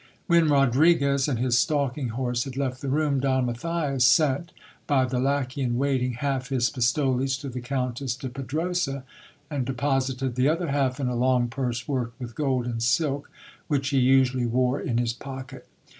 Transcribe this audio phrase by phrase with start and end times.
[0.25, 4.51] When Rodriguez and his stalking horse had left the room, Don Matthias sent,
[4.87, 9.03] by the lacquey in waiting, half his pistoles to the Countess de Pedrosa,
[9.51, 13.29] and deposited the other half in a long purse worked with gold and silk,
[13.67, 15.67] which he usually wore in his pocket.